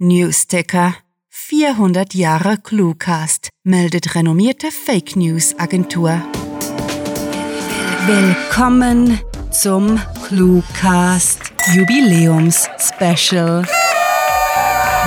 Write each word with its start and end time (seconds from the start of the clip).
Newsticker 0.00 0.94
400 1.28 2.14
Jahre 2.14 2.56
Cluecast 2.58 3.48
meldet 3.64 4.14
renommierte 4.14 4.70
Fake 4.70 5.16
News 5.16 5.58
Agentur. 5.58 6.22
Willkommen 8.06 9.20
zum 9.50 10.00
Cluecast 10.24 11.40
Jubiläums 11.74 12.68
Special, 12.78 13.66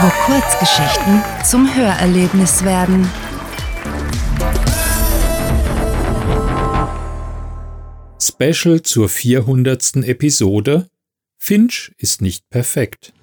wo 0.02 0.10
Kurzgeschichten 0.26 1.24
zum 1.50 1.74
Hörerlebnis 1.74 2.66
werden. 2.66 3.10
Special 8.22 8.82
zur 8.82 9.08
400. 9.08 9.96
Episode 10.04 10.90
Finch 11.38 11.94
ist 11.98 12.22
nicht 12.22 12.50
perfekt. 12.50 13.14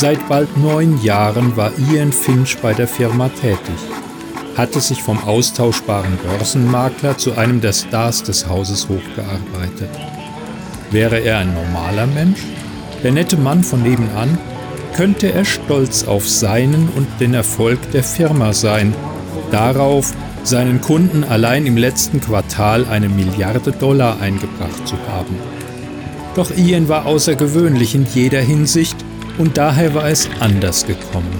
Seit 0.00 0.30
bald 0.30 0.56
neun 0.56 0.98
Jahren 1.02 1.58
war 1.58 1.72
Ian 1.76 2.10
Finch 2.10 2.56
bei 2.62 2.72
der 2.72 2.88
Firma 2.88 3.28
tätig, 3.28 3.76
hatte 4.56 4.80
sich 4.80 5.02
vom 5.02 5.18
austauschbaren 5.18 6.16
Börsenmakler 6.24 7.18
zu 7.18 7.36
einem 7.36 7.60
der 7.60 7.74
Stars 7.74 8.22
des 8.22 8.48
Hauses 8.48 8.88
hochgearbeitet. 8.88 9.90
Wäre 10.90 11.18
er 11.18 11.36
ein 11.36 11.52
normaler 11.52 12.06
Mensch, 12.06 12.40
der 13.02 13.12
nette 13.12 13.36
Mann 13.36 13.62
von 13.62 13.82
nebenan, 13.82 14.38
könnte 14.94 15.34
er 15.34 15.44
stolz 15.44 16.04
auf 16.04 16.26
seinen 16.26 16.88
und 16.96 17.06
den 17.20 17.34
Erfolg 17.34 17.78
der 17.92 18.02
Firma 18.02 18.54
sein, 18.54 18.94
darauf, 19.50 20.14
seinen 20.44 20.80
Kunden 20.80 21.24
allein 21.24 21.66
im 21.66 21.76
letzten 21.76 22.22
Quartal 22.22 22.86
eine 22.86 23.10
Milliarde 23.10 23.72
Dollar 23.72 24.18
eingebracht 24.18 24.88
zu 24.88 24.96
haben. 25.10 25.36
Doch 26.36 26.56
Ian 26.56 26.88
war 26.88 27.04
außergewöhnlich 27.04 27.94
in 27.94 28.06
jeder 28.14 28.40
Hinsicht 28.40 28.96
und 29.40 29.56
daher 29.56 29.94
war 29.94 30.06
es 30.06 30.28
anders 30.38 30.86
gekommen. 30.86 31.32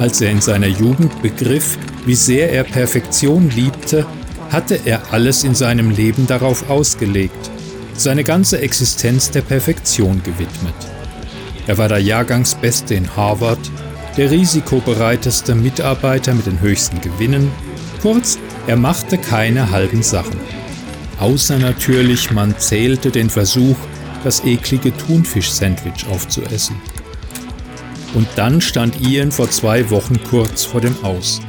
Als 0.00 0.20
er 0.20 0.32
in 0.32 0.40
seiner 0.40 0.66
Jugend 0.66 1.22
begriff, 1.22 1.78
wie 2.04 2.16
sehr 2.16 2.52
er 2.52 2.64
Perfektion 2.64 3.50
liebte, 3.50 4.04
hatte 4.50 4.80
er 4.84 5.12
alles 5.12 5.44
in 5.44 5.54
seinem 5.54 5.90
Leben 5.90 6.26
darauf 6.26 6.68
ausgelegt, 6.68 7.50
seine 7.94 8.24
ganze 8.24 8.60
Existenz 8.60 9.30
der 9.30 9.42
Perfektion 9.42 10.22
gewidmet. 10.24 10.74
Er 11.68 11.78
war 11.78 11.88
der 11.88 11.98
Jahrgangsbeste 11.98 12.94
in 12.94 13.14
Harvard, 13.14 13.60
der 14.16 14.32
risikobereiteste 14.32 15.54
Mitarbeiter 15.54 16.34
mit 16.34 16.46
den 16.46 16.60
höchsten 16.60 17.00
Gewinnen, 17.00 17.52
kurz, 18.02 18.38
er 18.66 18.76
machte 18.76 19.18
keine 19.18 19.70
halben 19.70 20.02
Sachen. 20.02 20.40
Außer 21.20 21.58
natürlich, 21.58 22.32
man 22.32 22.58
zählte 22.58 23.10
den 23.12 23.30
Versuch, 23.30 23.76
das 24.24 24.44
eklige 24.44 24.96
Thunfisch-Sandwich 24.96 26.06
aufzuessen. 26.10 26.76
Und 28.14 28.26
dann 28.36 28.60
stand 28.60 29.00
Ian 29.00 29.32
vor 29.32 29.50
zwei 29.50 29.90
Wochen 29.90 30.22
kurz 30.24 30.64
vor 30.64 30.80
dem 30.80 30.96
Aus. 31.04 31.40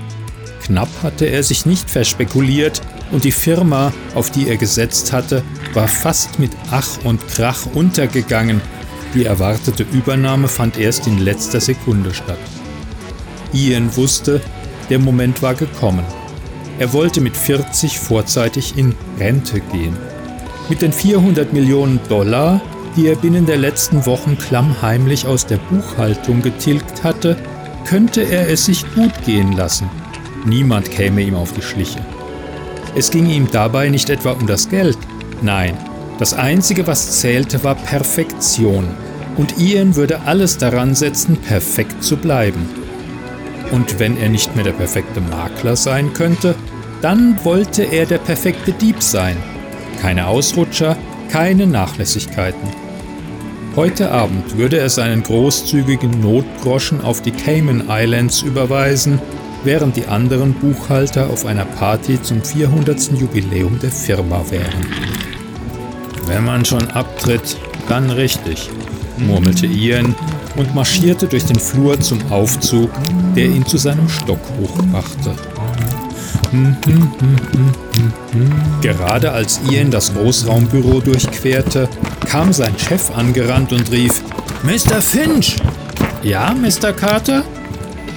Knapp 0.63 0.89
hatte 1.01 1.25
er 1.25 1.41
sich 1.43 1.65
nicht 1.65 1.89
verspekuliert 1.89 2.81
und 3.11 3.23
die 3.23 3.31
Firma, 3.31 3.91
auf 4.13 4.29
die 4.29 4.47
er 4.47 4.57
gesetzt 4.57 5.11
hatte, 5.11 5.43
war 5.73 5.87
fast 5.87 6.37
mit 6.37 6.51
Ach 6.69 6.87
und 7.03 7.27
Krach 7.27 7.65
untergegangen. 7.73 8.61
Die 9.13 9.25
erwartete 9.25 9.83
Übernahme 9.91 10.47
fand 10.47 10.77
erst 10.77 11.07
in 11.07 11.17
letzter 11.17 11.59
Sekunde 11.59 12.13
statt. 12.13 12.37
Ian 13.53 13.95
wusste, 13.95 14.41
der 14.89 14.99
Moment 14.99 15.41
war 15.41 15.55
gekommen. 15.55 16.05
Er 16.77 16.93
wollte 16.93 17.19
mit 17.19 17.35
40 17.35 17.97
vorzeitig 17.97 18.77
in 18.77 18.95
Rente 19.19 19.59
gehen. 19.59 19.97
Mit 20.69 20.83
den 20.83 20.93
400 20.93 21.51
Millionen 21.51 21.99
Dollar, 22.09 22.61
die 22.95 23.07
er 23.07 23.15
binnen 23.15 23.47
der 23.47 23.57
letzten 23.57 24.05
Wochen 24.05 24.37
klammheimlich 24.37 25.25
aus 25.25 25.47
der 25.47 25.57
Buchhaltung 25.57 26.43
getilgt 26.43 27.03
hatte, 27.03 27.35
könnte 27.85 28.21
er 28.21 28.47
es 28.49 28.65
sich 28.65 28.85
gut 28.93 29.13
gehen 29.25 29.53
lassen. 29.53 29.89
Niemand 30.45 30.91
käme 30.91 31.21
ihm 31.21 31.33
auf 31.33 31.53
die 31.53 31.63
Schliche. 31.63 31.99
Es 32.95 33.09
ging 33.09 33.27
ihm 33.27 33.49
dabei 33.51 33.89
nicht 33.89 34.11
etwa 34.11 34.31
um 34.31 34.45
das 34.45 34.69
Geld, 34.69 34.97
nein, 35.41 35.75
das 36.19 36.33
Einzige, 36.33 36.85
was 36.85 37.19
zählte, 37.19 37.63
war 37.63 37.75
Perfektion, 37.75 38.87
und 39.37 39.57
Ian 39.57 39.95
würde 39.95 40.21
alles 40.25 40.57
daran 40.57 40.93
setzen, 40.93 41.37
perfekt 41.37 42.03
zu 42.03 42.17
bleiben. 42.17 42.69
Und 43.71 43.99
wenn 43.99 44.17
er 44.17 44.29
nicht 44.29 44.55
mehr 44.55 44.65
der 44.65 44.73
perfekte 44.73 45.21
Makler 45.21 45.75
sein 45.75 46.13
könnte, 46.13 46.55
dann 47.01 47.43
wollte 47.43 47.83
er 47.83 48.05
der 48.05 48.17
perfekte 48.17 48.73
Dieb 48.73 49.01
sein, 49.01 49.37
keine 50.01 50.27
Ausrutscher, 50.27 50.97
keine 51.29 51.67
Nachlässigkeiten. 51.67 52.69
Heute 53.75 54.11
Abend 54.11 54.57
würde 54.57 54.79
er 54.79 54.89
seinen 54.89 55.23
großzügigen 55.23 56.21
Notgroschen 56.21 57.01
auf 57.01 57.21
die 57.21 57.31
Cayman 57.31 57.83
Islands 57.87 58.41
überweisen, 58.41 59.21
während 59.63 59.95
die 59.95 60.07
anderen 60.07 60.53
Buchhalter 60.53 61.29
auf 61.29 61.45
einer 61.45 61.65
Party 61.65 62.21
zum 62.21 62.41
400. 62.43 63.19
Jubiläum 63.19 63.79
der 63.79 63.91
Firma 63.91 64.43
wären. 64.49 64.85
Wenn 66.25 66.45
man 66.45 66.65
schon 66.65 66.89
abtritt, 66.91 67.57
dann 67.87 68.09
richtig, 68.09 68.69
murmelte 69.17 69.65
Ian 69.65 70.15
und 70.55 70.73
marschierte 70.75 71.27
durch 71.27 71.45
den 71.45 71.59
Flur 71.59 71.99
zum 71.99 72.19
Aufzug, 72.31 72.89
der 73.35 73.45
ihn 73.45 73.65
zu 73.65 73.77
seinem 73.77 74.09
Stock 74.09 74.39
hochbrachte. 74.59 75.35
Gerade 78.81 79.31
als 79.31 79.59
Ian 79.69 79.91
das 79.91 80.13
Großraumbüro 80.13 81.01
durchquerte, 81.01 81.89
kam 82.27 82.53
sein 82.53 82.77
Chef 82.77 83.09
angerannt 83.15 83.71
und 83.71 83.91
rief: 83.91 84.23
Mr. 84.63 85.01
Finch! 85.01 85.57
Ja, 86.23 86.53
Mr. 86.53 86.93
Carter? 86.93 87.43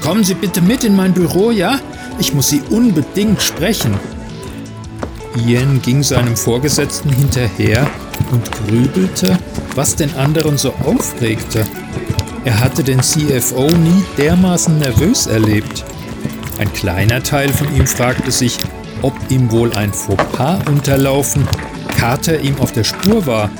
Kommen 0.00 0.25
Sie 0.25 0.34
bitte 0.34 0.60
mit 0.60 0.84
in 0.84 0.97
mein 0.97 1.12
Büro, 1.12 1.50
ja? 1.50 1.78
Ich 2.19 2.34
muss 2.34 2.48
Sie 2.48 2.62
unbedingt 2.71 3.41
sprechen. 3.41 3.94
Ian 5.47 5.81
ging 5.81 6.03
seinem 6.03 6.37
Vorgesetzten 6.37 7.10
hinterher 7.10 7.88
und 8.32 8.50
grübelte, 8.53 9.38
was 9.75 9.97
den 9.97 10.15
anderen 10.16 10.59
so 10.59 10.75
aufregte. 10.84 11.65
Er 12.44 12.60
hatte 12.60 12.82
den 12.82 13.00
CFO 13.00 13.66
nie 13.69 14.04
dermaßen 14.19 14.78
nervös 14.78 15.26
erlebt. 15.26 15.84
Ein 16.59 16.72
kleiner 16.72 17.22
Teil 17.22 17.50
von 17.50 17.75
ihm 17.75 17.87
fragte 17.87 18.31
sich, 18.31 18.59
ob 19.03 19.15
ihm 19.29 19.51
wohl 19.51 19.73
ein 19.75 19.93
Fauxpas 19.93 20.61
unterlaufen, 20.69 21.47
Carter 21.99 22.41
ihm 22.41 22.59
auf 22.59 22.73
der 22.73 22.85
Spur 22.85 23.27
war. 23.27 23.51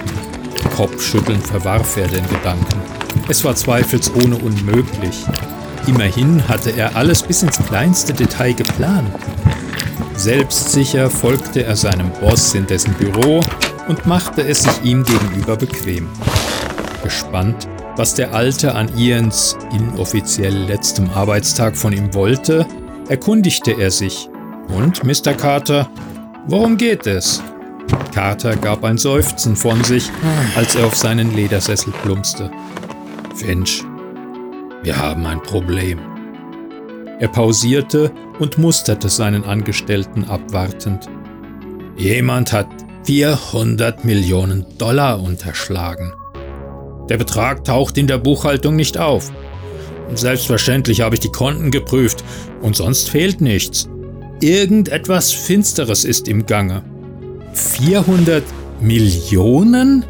Kopfschüttelnd 0.77 1.47
verwarf 1.47 1.97
er 1.97 2.09
den 2.09 2.27
Gedanken. 2.29 2.81
Es 3.29 3.45
war 3.45 3.55
zweifelsohne 3.55 4.37
unmöglich. 4.37 5.25
Immerhin 5.87 6.49
hatte 6.49 6.71
er 6.71 6.97
alles 6.97 7.23
bis 7.23 7.43
ins 7.43 7.59
kleinste 7.59 8.13
Detail 8.13 8.55
geplant. 8.55 9.11
Selbstsicher 10.17 11.11
folgte 11.11 11.65
er 11.65 11.77
seinem 11.77 12.11
Boss 12.21 12.55
in 12.55 12.67
dessen 12.67 12.95
Büro 12.95 13.41
und 13.89 14.07
machte 14.07 14.43
es 14.43 14.63
sich 14.63 14.85
ihm 14.85 15.05
gegenüber 15.05 15.57
bequem. 15.57 16.09
Gespannt, 17.03 17.69
was 17.97 18.15
der 18.15 18.33
Alte 18.33 18.75
an 18.75 18.97
Ians 18.97 19.57
inoffiziell 19.73 20.55
letztem 20.55 21.11
Arbeitstag 21.11 21.77
von 21.77 21.93
ihm 21.93 22.15
wollte, 22.15 22.67
erkundigte 23.09 23.73
er 23.73 23.91
sich. 23.91 24.29
Und, 24.69 25.05
Mr. 25.05 25.35
Carter, 25.35 25.89
worum 26.47 26.77
geht 26.77 27.07
es? 27.07 27.43
Carter 28.15 28.57
gab 28.57 28.85
ein 28.85 28.99
Seufzen 28.99 29.57
von 29.57 29.83
sich, 29.85 30.11
als 30.57 30.75
er 30.75 30.87
auf 30.87 30.97
seinen 30.97 31.35
Ledersessel 31.35 31.93
plumpste. 32.03 32.51
Finch, 33.37 33.83
wir 34.83 34.97
haben 34.97 35.27
ein 35.27 35.43
Problem. 35.43 36.01
Er 37.19 37.29
pausierte 37.29 38.11
und 38.39 38.59
musterte 38.59 39.09
seinen 39.09 39.45
Angestellten 39.45 40.25
abwartend. 40.25 41.09
Jemand 41.97 42.53
hat 42.53 42.67
400 43.05 44.05
Millionen 44.05 44.67
Dollar 44.79 45.21
unterschlagen. 45.21 46.13
Der 47.09 47.19
Betrag 47.19 47.65
taucht 47.65 47.99
in 47.99 48.07
der 48.07 48.19
Buchhaltung 48.19 48.77
nicht 48.77 48.99
auf. 48.99 49.31
Selbstverständlich 50.15 51.01
habe 51.01 51.15
ich 51.15 51.21
die 51.21 51.33
Konten 51.33 51.71
geprüft 51.71 52.25
und 52.61 52.77
sonst 52.77 53.11
fehlt 53.11 53.41
nichts. 53.41 53.89
Irgendetwas 54.43 55.31
Finsteres 55.31 56.05
ist 56.05 56.27
im 56.27 56.47
Gange. 56.47 56.83
400 57.53 58.43
Millionen? 58.81 60.05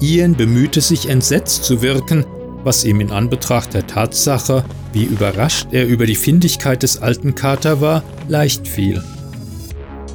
Ian 0.00 0.34
bemühte 0.34 0.80
sich 0.80 1.08
entsetzt 1.08 1.62
zu 1.62 1.80
wirken, 1.80 2.26
was 2.64 2.84
ihm 2.84 3.00
in 3.00 3.12
Anbetracht 3.12 3.74
der 3.74 3.86
Tatsache, 3.86 4.64
wie 4.92 5.04
überrascht 5.04 5.68
er 5.70 5.86
über 5.86 6.06
die 6.06 6.16
Findigkeit 6.16 6.82
des 6.82 7.00
alten 7.00 7.36
Kater 7.36 7.80
war, 7.80 8.02
leicht 8.26 8.66
fiel. 8.66 9.00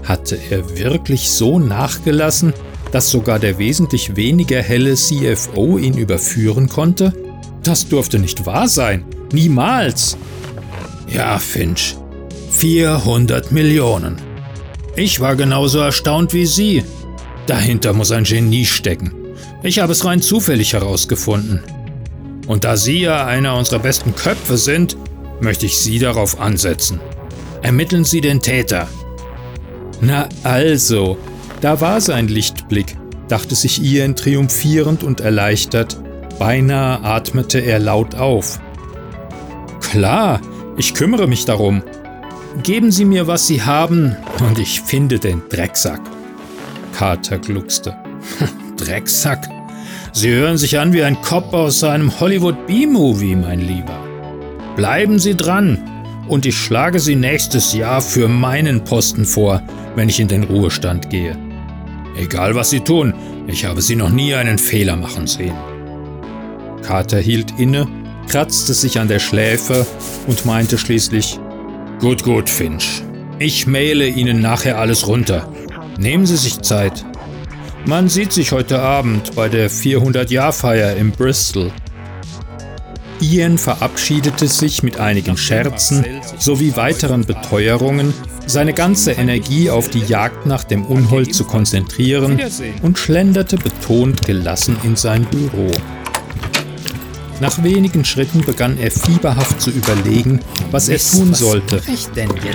Hatte 0.04 0.38
er 0.50 0.78
wirklich 0.78 1.30
so 1.30 1.58
nachgelassen, 1.58 2.52
dass 2.92 3.12
sogar 3.12 3.40
der 3.40 3.60
wesentlich 3.60 4.18
weniger 4.18 4.62
helle 4.62 4.96
CFO 4.96 5.78
ihn 5.78 5.98
überführen 5.98 6.68
konnte? 6.68 7.14
Das 7.64 7.88
durfte 7.88 8.20
nicht 8.20 8.46
wahr 8.46 8.68
sein. 8.68 9.06
Niemals! 9.32 10.18
Ja, 11.08 11.40
Finch. 11.40 11.96
400 12.56 13.52
Millionen. 13.52 14.16
Ich 14.96 15.20
war 15.20 15.36
genauso 15.36 15.80
erstaunt 15.80 16.34
wie 16.34 16.46
Sie. 16.46 16.84
Dahinter 17.48 17.94
muss 17.94 18.12
ein 18.12 18.24
Genie 18.24 18.66
stecken. 18.66 19.12
Ich 19.64 19.80
habe 19.80 19.92
es 19.92 20.06
rein 20.06 20.22
zufällig 20.22 20.74
herausgefunden. 20.74 21.64
Und 22.48 22.64
da 22.64 22.78
Sie 22.78 23.02
ja 23.02 23.26
einer 23.26 23.58
unserer 23.58 23.80
besten 23.80 24.16
Köpfe 24.16 24.58
sind, 24.58 24.96
möchte 25.42 25.66
ich 25.66 25.78
Sie 25.78 26.00
darauf 26.00 26.40
ansetzen. 26.40 27.02
Ermitteln 27.64 28.04
Sie 28.04 28.22
den 28.22 28.40
Täter. 28.40 28.88
Na 30.00 30.30
also, 30.44 31.18
da 31.60 31.82
war 31.82 32.02
sein 32.02 32.28
Lichtblick, 32.28 32.96
dachte 33.28 33.56
sich 33.56 33.82
Ian 33.82 34.16
triumphierend 34.16 35.04
und 35.04 35.22
erleichtert. 35.22 35.98
Beinahe 36.38 37.04
atmete 37.04 37.60
er 37.60 37.80
laut 37.80 38.16
auf. 38.16 38.60
Klar, 39.82 40.40
ich 40.78 40.94
kümmere 40.94 41.28
mich 41.28 41.46
darum. 41.46 41.84
Geben 42.62 42.92
Sie 42.92 43.06
mir, 43.06 43.26
was 43.26 43.48
Sie 43.48 43.64
haben, 43.64 44.16
und 44.48 44.60
ich 44.60 44.82
finde 44.82 45.18
den 45.18 45.42
Drecksack. 45.50 46.02
Carter 46.96 47.40
gluckste. 47.40 47.96
Drecksack? 48.78 49.50
Sie 50.12 50.30
hören 50.30 50.58
sich 50.58 50.78
an 50.78 50.94
wie 50.94 51.04
ein 51.04 51.20
Cop 51.24 51.52
aus 51.54 51.84
einem 51.84 52.20
Hollywood 52.20 52.68
B-Movie, 52.68 53.36
mein 53.36 53.60
Lieber. 53.60 53.98
Bleiben 54.76 55.18
Sie 55.18 55.36
dran, 55.36 55.80
und 56.28 56.46
ich 56.46 56.56
schlage 56.56 57.00
Sie 57.00 57.16
nächstes 57.16 57.74
Jahr 57.74 58.02
für 58.02 58.28
meinen 58.28 58.84
Posten 58.84 59.26
vor, 59.26 59.62
wenn 59.96 60.08
ich 60.08 60.20
in 60.20 60.28
den 60.28 60.44
Ruhestand 60.44 61.10
gehe. 61.10 61.36
Egal 62.16 62.54
was 62.54 62.70
Sie 62.70 62.82
tun, 62.82 63.16
ich 63.48 63.66
habe 63.66 63.82
Sie 63.82 63.96
noch 63.96 64.12
nie 64.12 64.36
einen 64.36 64.60
Fehler 64.60 64.96
machen 64.96 65.26
sehen. 65.26 65.56
Carter 66.84 67.18
hielt 67.18 67.60
inne, 67.60 67.88
kratzte 68.28 68.76
sich 68.76 69.00
an 69.00 69.08
der 69.08 69.20
Schläfe 69.20 69.88
und 70.28 70.46
meinte 70.46 70.78
schließlich, 70.78 71.40
Gut, 72.04 72.22
gut, 72.22 72.50
Finch. 72.50 73.02
Ich 73.40 73.66
maile 73.66 74.06
Ihnen 74.06 74.42
nachher 74.42 74.78
alles 74.78 75.08
runter. 75.08 75.50
Nehmen 75.98 76.26
Sie 76.26 76.36
sich 76.36 76.60
Zeit. 76.60 77.06
Man 77.86 78.10
sieht 78.10 78.34
sich 78.34 78.52
heute 78.52 78.82
Abend 78.82 79.34
bei 79.36 79.48
der 79.48 79.72
400-Jahr-Feier 79.72 80.98
in 80.98 81.12
Bristol. 81.12 81.72
Ian 83.22 83.58
verabschiedete 83.58 84.50
sich 84.50 84.84
mit 84.84 85.00
einigen 85.00 85.38
Scherzen 85.38 86.04
sowie 86.38 86.76
weiteren 86.76 87.24
Beteuerungen, 87.24 88.14
seine 88.48 88.74
ganze 88.74 89.14
Energie 89.14 89.70
auf 89.70 89.88
die 89.88 90.04
Jagd 90.04 90.46
nach 90.46 90.66
dem 90.66 90.84
Unhold 90.84 91.34
zu 91.34 91.46
konzentrieren 91.46 92.38
und 92.82 93.00
schlenderte 93.00 93.56
betont 93.56 94.26
gelassen 94.26 94.76
in 94.84 94.98
sein 94.98 95.24
Büro. 95.24 95.72
Nach 97.44 97.62
wenigen 97.62 98.06
Schritten 98.06 98.40
begann 98.40 98.78
er 98.78 98.90
fieberhaft 98.90 99.60
zu 99.60 99.70
überlegen, 99.70 100.40
was 100.72 100.88
er 100.88 100.98
tun 100.98 101.34
sollte. 101.34 101.82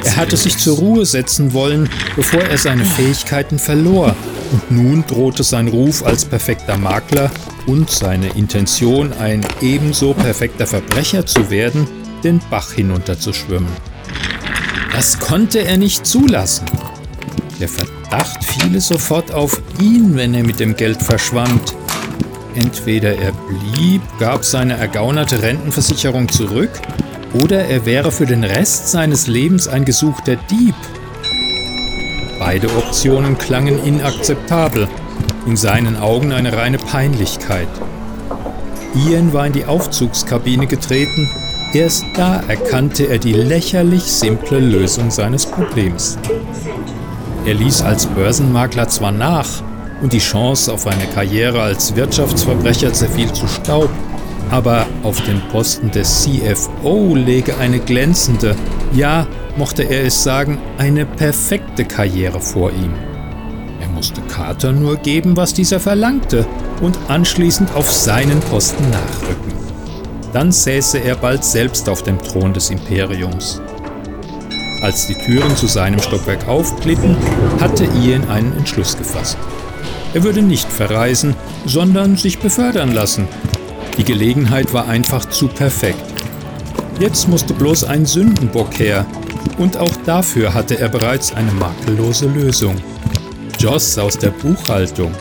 Er 0.03 0.17
hatte 0.17 0.39
sich 0.39 0.57
zur 0.57 0.79
Ruhe 0.79 1.05
setzen 1.05 1.53
wollen, 1.53 1.91
bevor 2.17 2.41
er 2.41 2.57
seine 2.57 2.87
Fähigkeiten 2.87 3.59
verlor, 3.59 4.17
und 4.51 4.71
nun 4.71 5.05
drohte 5.07 5.43
sein 5.43 5.69
Ruf 5.69 6.07
als 6.07 6.25
perfekter 6.25 6.79
Makler 6.79 7.31
und 7.67 7.91
seine 7.91 8.29
Intention, 8.29 9.13
ein 9.13 9.45
ebenso 9.61 10.15
perfekter 10.15 10.67
Verbrecher 10.67 11.27
zu 11.27 11.51
werden, 11.51 11.87
den 12.25 12.41
Bach 12.49 12.73
hinunterzuschwimmen. 12.73 13.69
Das 14.95 15.19
konnte 15.19 15.67
er 15.67 15.77
nicht 15.77 16.07
zulassen. 16.07 16.65
Der 17.61 17.69
Verdacht 17.69 18.43
fiele 18.43 18.81
sofort 18.81 19.33
auf 19.33 19.61
ihn, 19.83 20.17
wenn 20.17 20.33
er 20.33 20.45
mit 20.45 20.61
dem 20.61 20.77
Geld 20.77 21.03
verschwand. 21.03 21.75
Entweder 22.59 23.17
er 23.17 23.31
blieb, 23.31 24.03
gab 24.19 24.45
seine 24.45 24.77
ergaunerte 24.77 25.43
Rentenversicherung 25.43 26.29
zurück, 26.29 26.71
oder 27.33 27.67
er 27.67 27.87
wäre 27.87 28.11
für 28.11 28.27
den 28.27 28.43
Rest 28.43 28.89
seines 28.89 29.29
Lebens 29.29 29.69
ein 29.69 29.85
gesuchter 29.85 30.35
Dieb. 30.51 30.75
Beide 32.41 32.67
Optionen 32.77 33.39
klangen 33.39 33.85
inakzeptabel, 33.85 34.89
in 35.47 35.57
seinen 35.57 35.97
Augen 35.97 36.33
eine 36.33 36.53
reine 36.53 36.79
Peinlichkeit. 36.79 37.69
Ian 39.07 39.33
war 39.33 39.47
in 39.47 39.53
die 39.53 39.67
Aufzugskabine 39.67 40.67
getreten, 40.67 41.31
erst 41.73 42.07
da 42.17 42.43
erkannte 42.49 43.05
er 43.05 43.19
die 43.19 43.35
lächerlich 43.35 44.03
simple 44.03 44.59
Lösung 44.59 45.13
seines 45.13 45.47
Problems. 45.47 46.19
Er 47.47 47.55
ließ 47.55 47.83
als 47.83 48.07
Börsenmakler 48.07 48.89
zwar 48.89 49.13
nach, 49.13 49.63
und 50.01 50.13
die 50.13 50.19
Chance 50.19 50.73
auf 50.73 50.87
eine 50.87 51.07
Karriere 51.07 51.61
als 51.61 51.95
Wirtschaftsverbrecher 51.97 52.93
zerfiel 52.93 53.33
zu 53.33 53.47
Staub, 53.47 53.91
aber 54.51 54.87
auf 55.03 55.21
den 55.23 55.41
Posten 55.51 55.91
des 55.91 56.23
CFO 56.23 57.15
lege 57.15 57.57
eine 57.59 57.79
glänzende, 57.81 58.55
ja, 58.95 59.27
mochte 59.57 59.83
er 59.83 60.05
es 60.05 60.23
sagen, 60.23 60.59
eine 60.79 61.05
perfekte 61.05 61.85
Karriere 61.85 62.41
vor 62.41 62.71
ihm. 62.71 62.95
Er 63.81 63.89
musste 63.89 64.21
Carter 64.23 64.73
nur 64.73 64.97
geben, 64.97 65.37
was 65.37 65.53
dieser 65.53 65.81
verlangte, 65.81 66.47
und 66.81 66.97
anschließend 67.09 67.75
auf 67.75 67.91
seinen 67.91 68.41
Posten 68.41 68.89
nachrücken. 68.91 69.53
Dann 70.33 70.53
säße 70.53 70.99
er 70.99 71.17
bald 71.17 71.45
selbst 71.45 71.89
auf 71.89 72.03
dem 72.03 72.19
Thron 72.19 72.53
des 72.53 72.71
Imperiums. 72.71 73.61
Als 74.83 75.09
die 75.09 75.15
Türen 75.15 75.57
zu 75.57 75.67
seinem 75.67 76.01
Stockwerk 76.01 76.47
aufglitten, 76.47 77.17
hatte 77.61 77.85
Ian 77.85 78.29
einen 78.29 78.57
Entschluss 78.57 78.97
gefasst. 78.97 79.37
Er 80.15 80.23
würde 80.23 80.43
nicht 80.43 80.71
verreisen, 80.71 81.37
sondern 81.67 82.17
sich 82.17 82.39
befördern 82.39 82.93
lassen. 82.93 83.29
Die 83.99 84.05
Gelegenheit 84.05 84.73
war 84.73 84.89
einfach 84.89 85.27
zu 85.27 85.49
perfekt. 85.49 86.03
Jetzt 86.99 87.29
musste 87.29 87.53
bloß 87.55 87.85
ein 87.85 88.07
Sündenbock 88.07 88.79
her, 88.79 89.07
und 89.59 89.77
auch 89.77 89.95
dafür 90.07 90.55
hatte 90.55 90.79
er 90.79 90.89
bereits 90.89 91.35
eine 91.35 91.53
makellose 91.53 92.27
Lösung. 92.27 92.77
Joss 93.59 93.99
aus 93.99 94.17
der 94.17 94.31
Buchhaltung, 94.31 95.13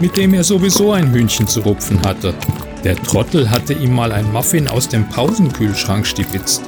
mit 0.00 0.16
dem 0.16 0.34
er 0.34 0.44
sowieso 0.44 0.92
ein 0.92 1.12
Hühnchen 1.12 1.46
zu 1.46 1.60
rupfen 1.60 2.02
hatte. 2.02 2.34
Der 2.82 2.96
Trottel 2.96 3.50
hatte 3.50 3.72
ihm 3.72 3.94
mal 3.94 4.12
ein 4.12 4.30
Muffin 4.32 4.68
aus 4.68 4.88
dem 4.88 5.08
Pausenkühlschrank 5.08 6.06
stibitzt. 6.06 6.62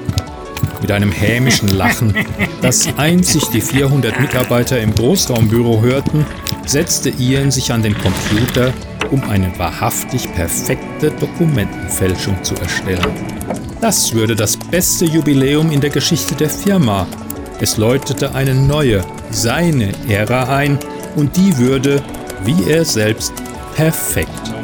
Mit 0.86 0.92
einem 0.92 1.10
hämischen 1.10 1.76
Lachen, 1.76 2.14
das 2.62 2.86
einzig 2.96 3.42
die 3.52 3.60
400 3.60 4.20
Mitarbeiter 4.20 4.80
im 4.80 4.94
Großraumbüro 4.94 5.82
hörten, 5.82 6.24
setzte 6.64 7.10
Ian 7.10 7.50
sich 7.50 7.72
an 7.72 7.82
den 7.82 7.96
Computer, 7.98 8.72
um 9.10 9.20
eine 9.24 9.58
wahrhaftig 9.58 10.32
perfekte 10.32 11.10
Dokumentenfälschung 11.10 12.40
zu 12.44 12.54
erstellen. 12.54 13.04
Das 13.80 14.12
würde 14.12 14.36
das 14.36 14.56
beste 14.56 15.06
Jubiläum 15.06 15.72
in 15.72 15.80
der 15.80 15.90
Geschichte 15.90 16.36
der 16.36 16.50
Firma. 16.50 17.08
Es 17.60 17.78
läutete 17.78 18.36
eine 18.36 18.54
neue, 18.54 19.04
seine 19.32 19.92
Ära 20.08 20.56
ein 20.56 20.78
und 21.16 21.36
die 21.36 21.58
würde, 21.58 22.00
wie 22.44 22.70
er 22.70 22.84
selbst, 22.84 23.32
perfekt. 23.74 24.55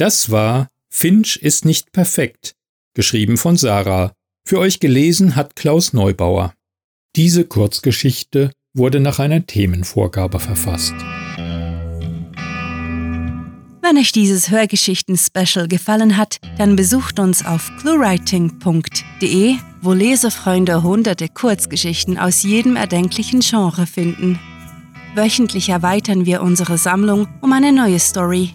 Das 0.00 0.30
war 0.30 0.68
Finch 0.88 1.36
ist 1.36 1.66
nicht 1.66 1.92
perfekt, 1.92 2.54
geschrieben 2.94 3.36
von 3.36 3.58
Sarah. 3.58 4.14
Für 4.48 4.58
euch 4.58 4.80
gelesen 4.80 5.36
hat 5.36 5.56
Klaus 5.56 5.92
Neubauer. 5.92 6.54
Diese 7.16 7.44
Kurzgeschichte 7.44 8.50
wurde 8.72 8.98
nach 8.98 9.18
einer 9.18 9.44
Themenvorgabe 9.44 10.40
verfasst. 10.40 10.94
Wenn 13.82 13.98
euch 13.98 14.12
dieses 14.12 14.48
Hörgeschichten-Special 14.48 15.68
gefallen 15.68 16.16
hat, 16.16 16.38
dann 16.56 16.76
besucht 16.76 17.18
uns 17.18 17.44
auf 17.44 17.70
cluewriting.de, 17.82 19.56
wo 19.82 19.92
Lesefreunde 19.92 20.82
hunderte 20.82 21.28
Kurzgeschichten 21.28 22.16
aus 22.16 22.42
jedem 22.42 22.76
erdenklichen 22.76 23.40
Genre 23.40 23.86
finden. 23.86 24.38
Wöchentlich 25.14 25.68
erweitern 25.68 26.24
wir 26.24 26.40
unsere 26.40 26.78
Sammlung 26.78 27.28
um 27.42 27.52
eine 27.52 27.70
neue 27.70 27.98
Story, 27.98 28.54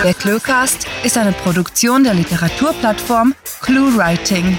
Der 0.03 0.15
Cluecast 0.15 0.87
ist 1.03 1.19
eine 1.19 1.33
Produktion 1.33 2.05
der 2.05 2.15
Literaturplattform 2.15 3.35
ClueWriting. 3.61 4.59